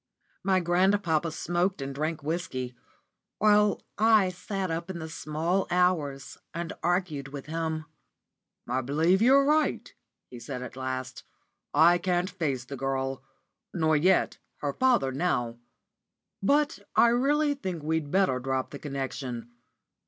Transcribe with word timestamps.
My 0.43 0.59
grandpapa 0.59 1.29
smoked 1.31 1.79
and 1.79 1.93
drank 1.93 2.23
whisky, 2.23 2.75
while 3.37 3.83
I 3.99 4.29
sat 4.29 4.71
up 4.71 4.89
into 4.89 5.01
the 5.01 5.09
small 5.09 5.67
hours 5.69 6.39
and 6.55 6.73
argued 6.81 7.27
with 7.27 7.45
him. 7.45 7.85
"I 8.67 8.81
believe 8.81 9.21
you're 9.21 9.45
right," 9.45 9.93
he 10.25 10.39
said 10.39 10.63
at 10.63 10.75
last. 10.75 11.23
"I 11.71 11.99
can't 11.99 12.31
face 12.31 12.65
the 12.65 12.75
girl, 12.75 13.21
nor 13.75 13.95
yet 13.95 14.39
her 14.61 14.73
father 14.73 15.11
now; 15.11 15.59
but 16.41 16.79
I 16.95 17.09
really 17.09 17.53
think 17.53 17.83
we'd 17.83 18.09
better 18.09 18.39
drop 18.39 18.71
the 18.71 18.79
connection. 18.79 19.51